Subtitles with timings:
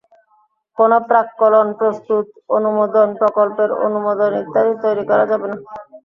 [0.77, 2.25] কোনো প্রাক্কলন প্রস্তুত,
[2.57, 5.57] অনুমোদন, প্রকল্পের অনুমোদন ইত্যাদি তৈরি করা যাবে না।